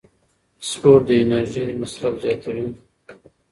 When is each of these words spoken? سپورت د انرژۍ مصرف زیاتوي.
سپورت 0.69 1.03
د 1.07 1.09
انرژۍ 1.21 1.65
مصرف 1.81 2.13
زیاتوي. 2.23 2.67